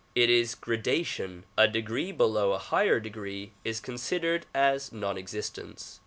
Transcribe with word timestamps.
It 0.15 0.31
is 0.31 0.55
gradation; 0.55 1.45
a 1.55 1.67
degree 1.67 2.11
below 2.11 2.53
a 2.53 2.57
higher 2.57 2.99
degree 2.99 3.51
is 3.63 3.79
considered 3.79 4.47
as 4.51 4.91
non 4.91 5.15
existence. 5.15 5.99